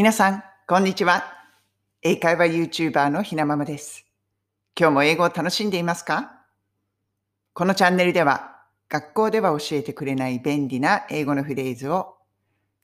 [0.00, 1.24] 皆さん、こんにちは。
[2.00, 4.06] 英会話 YouTuber のひなままです。
[4.74, 6.40] 今日も英語を楽しんでいますか？
[7.52, 12.14] このチャンネルでは、学校では教えてくれない便利な英語のフレーズを、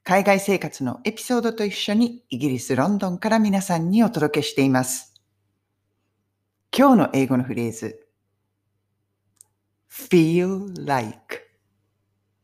[0.05, 5.15] 海外生活のエピソードと一緒にイギリス・ロンドンから皆さんにお届けしています。
[6.77, 7.99] 今日の英語のフレーズ、
[9.91, 11.17] feel like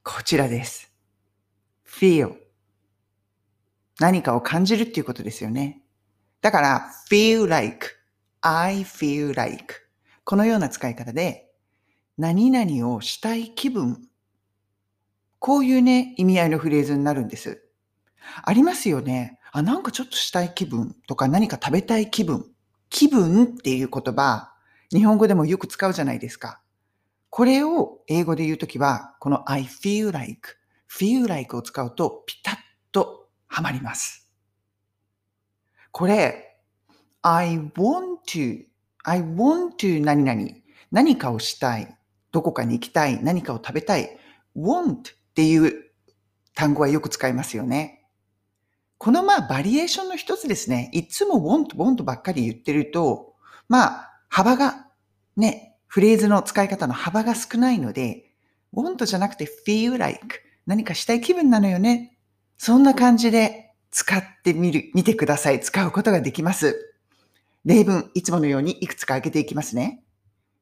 [0.03, 0.91] こちらです。
[1.87, 2.37] feel
[4.01, 5.83] 何かを感じるっていうことですよね。
[6.41, 7.87] だから、feel like,
[8.41, 9.75] I feel like
[10.25, 11.51] このような使い方で、
[12.17, 14.09] 何々をしたい気分。
[15.39, 17.65] こういうね、意味合いのフレーズになるんです。
[18.45, 19.39] ありますよね。
[19.51, 22.47] あ、なんかちょっとしたい気分とか何か食べたい気分。
[22.91, 24.53] 気分っていう言葉、
[24.91, 26.61] 日本語でもよく使うじゃないですか。
[27.31, 30.57] これを英語で言うときは、この I feel like,
[30.89, 32.57] feel like を使うとピタッ
[33.53, 34.27] はまります。
[35.91, 36.57] これ、
[37.21, 38.65] I want to,
[39.05, 40.49] I want to 何々、
[40.91, 41.95] 何かをしたい、
[42.33, 44.19] どこかに行きたい、何かを食べたい、
[44.57, 45.03] want っ
[45.35, 45.85] ていう
[46.55, 48.09] 単語はよく使いますよね。
[48.97, 50.89] このまあバリエーションの一つですね。
[50.95, 53.35] いつも want, want ばっかり言ってると、
[53.69, 54.87] まあ幅が
[55.37, 58.33] ね、フレーズの使い方の幅が少ないので、
[58.73, 62.12] want じゃなくて feel like 何かしたい気分なのよね。
[62.65, 65.59] そんな感じで使ってみる、見てください。
[65.59, 66.95] 使うことができます。
[67.65, 70.05] 例文、いつものようにいくつか挙げていきますね。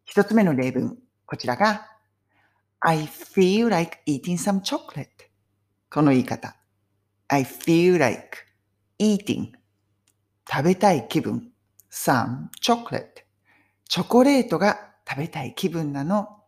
[0.07, 1.87] 一つ目の例文、こちらが
[2.81, 5.09] I feel like eating some chocolate
[5.91, 6.57] この言い方。
[7.29, 8.39] I feel like
[8.99, 9.49] eating
[10.51, 11.53] 食べたい気分
[11.91, 13.09] some chocolate
[13.91, 16.39] チョコレートが食べたい気分なの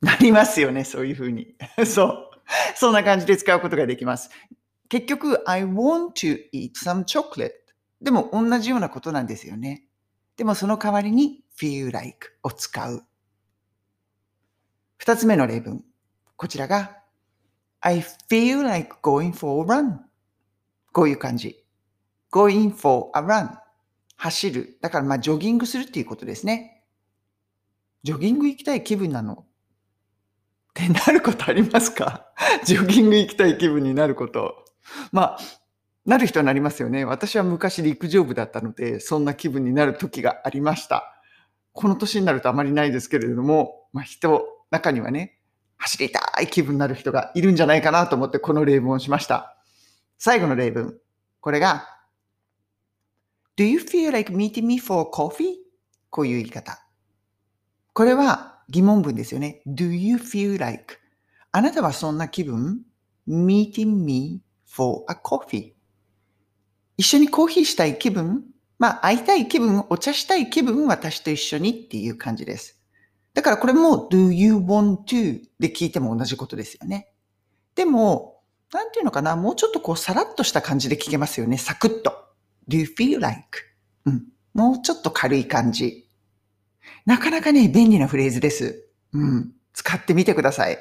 [0.00, 1.54] なりますよね、そういうふうに。
[1.86, 2.26] そう。
[2.74, 4.30] そんな感じで使うことができます。
[4.88, 7.52] 結局、I want to eat some chocolate
[8.00, 9.86] でも同じようなことなんですよね。
[10.36, 13.02] でもその代わりに feel like を使う。
[14.98, 15.84] 二つ目の例文。
[16.36, 16.98] こちらが
[17.80, 19.98] I feel like going for a run
[20.92, 21.64] こういう感じ。
[22.30, 23.56] going for a run
[24.16, 24.78] 走る。
[24.82, 26.84] だからまあジョギングするっていうことですね。
[28.02, 29.46] ジョギング行きたい気分なのっ
[30.74, 32.26] てなることありますか？
[32.64, 34.65] ジョギング行きたい気分になること。
[35.12, 35.38] まあ、
[36.04, 37.04] なる人はなりますよね。
[37.04, 41.20] 私は昔陸上部だったので、そんな気分になる時がありました。
[41.72, 45.38] この年になるとあまりないですけれども、まあ人、中にはね、
[45.78, 49.56] 走りたい気分になる人がいるんじゃないかなと思ってこの例文をしました。
[50.18, 50.98] 最後の例文。
[51.40, 51.86] これが、
[53.56, 55.56] Do you feel like meeting me for coffee?
[56.10, 56.82] こういう言い方。
[57.92, 59.62] これは疑問文ですよね。
[59.66, 60.98] Do you feel like?
[61.52, 62.82] あなたはそんな気分
[63.28, 65.72] ?meeting me for a coffee.
[66.96, 68.44] 一緒にコーヒーしたい気分
[68.78, 72.78] まあ、会いたい気分、お茶したい気分、私と一緒にっていう感じです。
[73.32, 75.40] だからこれも do you want to?
[75.58, 77.10] で聞いても同じことですよね。
[77.74, 81.56] でも、なんていうのかな、もうちょっとこうさらっとした感じで聞けますよね。
[81.56, 82.12] サクッと。
[82.68, 83.42] do you feel like?
[84.04, 84.24] うん。
[84.52, 86.08] もうちょっと軽い感じ。
[87.04, 88.88] なかなかね、便利なフレーズです。
[89.12, 89.52] うん。
[89.72, 90.78] 使ってみてください。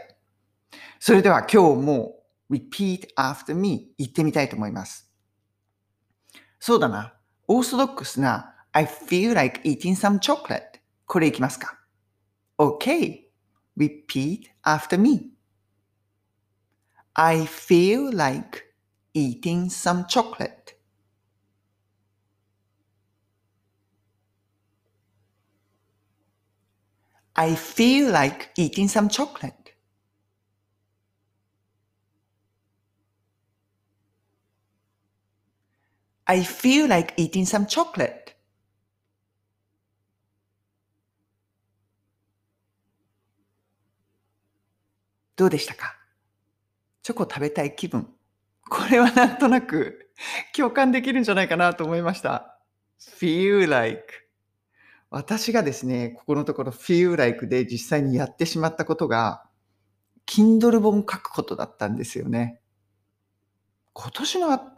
[0.99, 2.15] それでは今日も
[2.49, 5.11] repeat after me 言ってみたいと思います。
[6.59, 7.13] そうだな。
[7.47, 11.79] オーソドックスな I feel like eating some chocolate これいきますか
[12.57, 13.25] ?OK.
[13.77, 15.31] Repeat after me.
[17.13, 18.73] I feel like
[19.13, 20.75] eating some chocolate.
[27.35, 29.64] I feel like eating some chocolate.
[36.27, 38.35] I feel like eating some chocolate.
[45.35, 45.95] どうでしたか？
[47.03, 48.07] チョコ食べたい気分。
[48.69, 50.09] これはなんとなく
[50.55, 52.59] 共感できるんじゃないかなと思いました。
[52.99, 54.01] feel like
[55.11, 59.43] 私がですね、ここのところ feel like で実際にやってしまったことが
[60.25, 62.59] Kindle 本書くことだったんですよね。
[63.93, 64.74] 今年の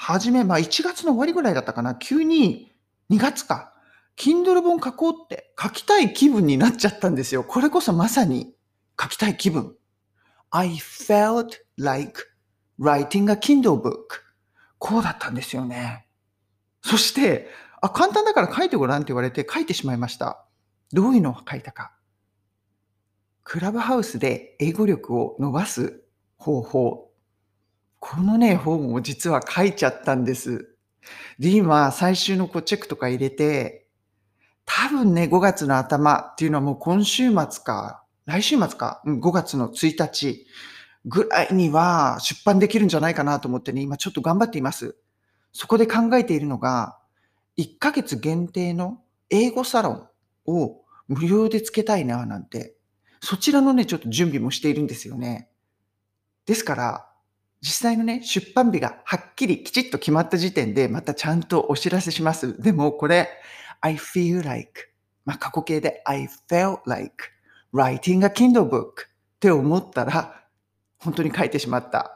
[0.00, 1.96] 初め、まあ1月の終わりぐらいだったかな。
[1.96, 2.72] 急に
[3.10, 3.74] 2月か。
[4.16, 7.42] Kindle 本書こうって書きたい気分になっちゃったんですよ。
[7.42, 8.54] これこそまさに
[9.00, 9.74] 書きたい気分。
[10.50, 12.28] I felt like
[12.78, 14.22] writing a Kindle book.
[14.78, 16.06] こうだったんですよね。
[16.80, 17.48] そして、
[17.80, 20.46] あ、簡単だから書いてごらんって言われて書いてしまいました。
[20.92, 21.92] どういうのを書いたか。
[23.42, 26.04] クラブハウスで英語力を伸ばす
[26.36, 27.07] 方法。
[28.00, 30.74] このね、本を実は書いちゃったんです。
[31.38, 33.86] で、今、最終のこうチェックとか入れて、
[34.64, 40.46] 多分ね、5月の頭っていうのはもう今週末か、来週末か、うん5月の1日
[41.06, 44.96] ぐらいには出版できるんじゃないかなと思ってね、今ちょっと頑張っています。
[45.52, 46.98] そこで考えているのが、
[47.56, 49.00] 1ヶ月限定の
[49.30, 50.06] 英語サロン
[50.46, 52.76] を無料でつけたいななんて、
[53.20, 55.48] そちらのね、ちょっと準備もしているんですよね。
[56.46, 57.07] ですから、
[57.60, 62.60] 実際のね、出版日がはっきりきちっと決まった時点で、またちゃんとお知らせします。
[62.60, 63.28] でもこれ、
[63.80, 64.90] I feel like,
[65.24, 67.24] まあ過去形で I felt like
[67.72, 68.92] writing a Kindle book っ
[69.40, 70.44] て思ったら、
[70.98, 72.14] 本当に書いてしまった。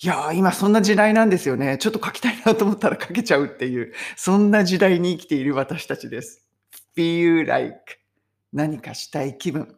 [0.00, 1.76] いやー、今そんな時代なんですよね。
[1.78, 6.46] ちょっと書きたいなと思ったら書けちゃうっていう、そんな時代に生きている私たちです。
[6.96, 7.98] feel like
[8.52, 9.76] 何かしたい気分。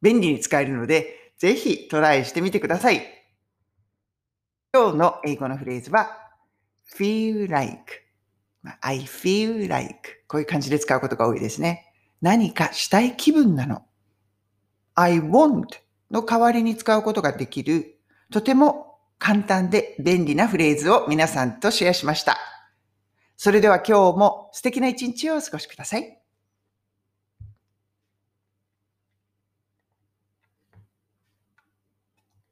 [0.00, 3.02] 便利に使えるので、ぜひトライしてみてください。
[4.74, 6.10] 今日の英語のフレーズは
[6.94, 8.04] feel like
[8.82, 11.94] I feel like こういう感じで使うことが多いですね。
[12.20, 13.82] 何かしたい気分なの。
[14.94, 15.64] I want
[16.10, 17.98] の代わりに使うことができる
[18.30, 22.36] とても簡単で便利なフレーズを皆さんとシェアしました。
[23.38, 26.19] それでは今日も素敵な一日をお過ごしください。